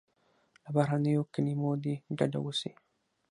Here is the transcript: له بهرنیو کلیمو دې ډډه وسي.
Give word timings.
له 0.63 0.69
بهرنیو 0.75 1.29
کلیمو 1.33 1.71
دې 1.83 1.93
ډډه 2.17 2.39
وسي. 2.41 2.71